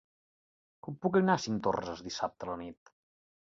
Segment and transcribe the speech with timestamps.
[0.87, 2.95] Com puc anar a Cinctorres dissabte a la nit?